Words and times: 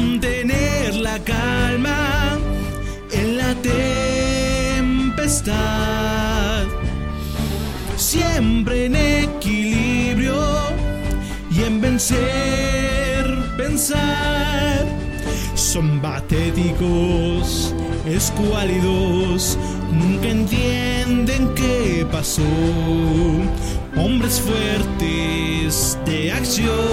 Mantener 0.00 0.94
la 0.94 1.18
calma 1.18 2.38
en 3.12 3.36
la 3.36 3.54
tempestad. 5.20 5.44
Siempre 7.96 8.86
en 8.86 8.96
equilibrio 8.96 10.42
y 11.50 11.64
en 11.64 11.82
vencer, 11.82 13.26
pensar. 13.58 14.86
Son 15.54 16.00
patéticos, 16.00 17.74
escuálidos, 18.06 19.58
nunca 19.92 20.28
entienden 20.28 21.52
qué 21.54 22.06
pasó. 22.10 22.42
Hombres 23.96 24.40
fuertes 24.40 25.98
de 26.06 26.32
acción 26.32 26.89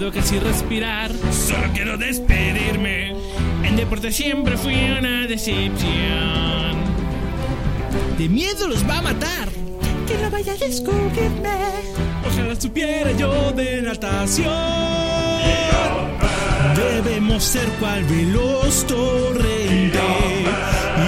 puedo 0.00 0.12
casi 0.12 0.38
respirar, 0.38 1.12
solo 1.30 1.68
quiero 1.74 1.98
despedirme. 1.98 3.12
En 3.62 3.76
deporte 3.76 4.10
siempre 4.10 4.56
fui 4.56 4.74
una 4.98 5.26
decepción. 5.26 6.72
De 8.16 8.26
miedo 8.26 8.66
los 8.66 8.82
va 8.88 9.00
a 9.00 9.02
matar. 9.02 9.50
Que 10.06 10.16
no 10.22 10.30
vaya 10.30 10.54
a 10.54 10.56
descubrirme. 10.56 11.50
Ojalá 12.26 12.58
supiera 12.58 13.12
yo 13.12 13.52
de 13.52 13.82
natación. 13.82 14.54
Debemos 16.74 17.44
ser 17.44 17.68
cual 17.78 18.02
veloz 18.04 18.86
torrente 18.86 19.98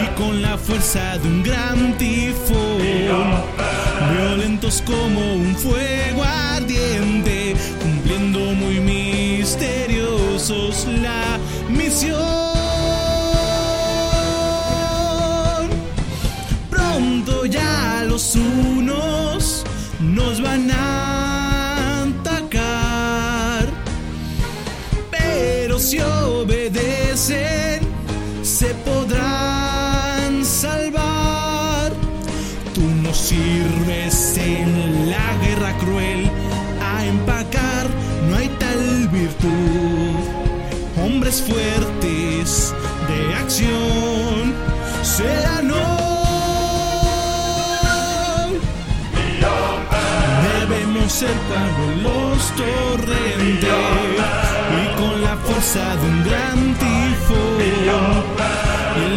y 0.02 0.20
con 0.20 0.42
la 0.42 0.58
fuerza 0.58 1.16
de 1.16 1.28
un 1.28 1.42
gran 1.42 1.96
tifón, 1.96 2.78
violentos 4.12 4.82
como 4.82 5.34
un 5.34 5.56
fuego 5.56 6.24
van 20.42 20.70
a 20.70 22.02
atacar, 22.02 23.68
pero 25.10 25.78
si 25.78 26.00
obedecen 26.00 27.80
se 28.42 28.74
podrán 28.86 30.44
salvar. 30.44 31.92
Tú 32.74 32.82
no 33.02 33.14
sirves 33.14 34.36
en 34.36 35.10
la 35.10 35.36
guerra 35.44 35.76
cruel 35.78 36.30
a 36.82 37.06
empacar, 37.06 37.86
no 38.28 38.36
hay 38.36 38.48
tal 38.58 39.08
virtud. 39.08 40.16
Hombres 41.02 41.42
fuertes 41.42 42.74
de 43.08 43.34
acción 43.36 44.54
serán 45.02 45.70
como 51.20 51.84
los 52.02 52.40
torrentes 52.56 53.68
y 54.80 54.96
con 54.96 55.20
la 55.20 55.36
fuerza 55.36 55.94
de 55.96 56.06
un 56.06 56.24
gran 56.24 56.74
tifón, 56.78 57.58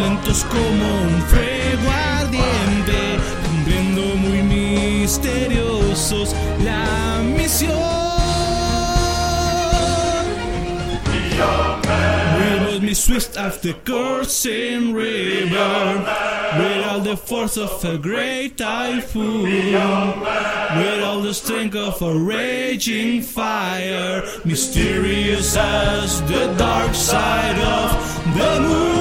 lentos 0.02 0.44
como 0.44 0.86
un 1.04 1.22
fuego 1.22 1.90
ardiente, 2.20 2.98
cumpliendo 3.46 4.02
muy 4.16 4.42
misteriosos 4.42 6.36
la 6.62 6.85
swift 12.96 13.36
as 13.36 13.60
the 13.60 13.74
coursing 13.84 14.94
river, 14.94 16.04
with 16.58 16.86
all 16.86 17.00
the 17.00 17.16
force 17.16 17.56
of 17.56 17.84
a 17.84 17.98
great 17.98 18.56
typhoon, 18.56 19.44
with 19.44 21.02
all 21.04 21.20
the 21.20 21.34
strength 21.34 21.76
of 21.76 22.00
a 22.00 22.18
raging 22.18 23.20
fire, 23.22 24.22
mysterious 24.44 25.56
as 25.56 26.22
the 26.22 26.54
dark 26.56 26.94
side 26.94 27.58
of 27.58 28.36
the 28.36 28.60
moon. 28.60 28.95